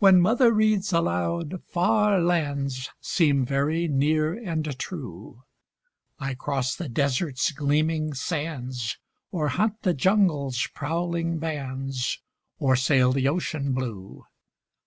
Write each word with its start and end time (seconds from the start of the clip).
When 0.00 0.20
Mother 0.20 0.52
reads 0.52 0.92
aloud, 0.92 1.62
far 1.64 2.20
lands 2.20 2.90
Seem 3.00 3.46
very 3.46 3.88
near 3.88 4.34
and 4.34 4.78
true; 4.78 5.44
I 6.18 6.34
cross 6.34 6.76
the 6.76 6.90
desert's 6.90 7.50
gleaming 7.50 8.12
sands, 8.12 8.98
Or 9.30 9.48
hunt 9.48 9.80
the 9.80 9.94
jungle's 9.94 10.66
prowling 10.74 11.38
bands, 11.38 12.20
Or 12.58 12.76
sail 12.76 13.12
the 13.12 13.28
ocean 13.28 13.72
blue. 13.72 14.26